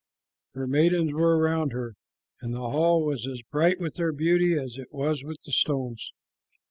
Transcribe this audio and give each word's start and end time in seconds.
Her 0.55 0.65
maidens 0.65 1.13
were 1.13 1.37
around 1.37 1.73
her, 1.73 1.93
and 2.41 2.55
the 2.55 2.71
hall 2.71 3.05
was 3.05 3.27
as 3.27 3.43
bright 3.51 3.79
with 3.79 3.97
their 3.97 4.11
beauty 4.11 4.55
as 4.55 4.75
it 4.75 4.87
was 4.91 5.23
with 5.23 5.37
the 5.45 5.51
stones. 5.51 6.11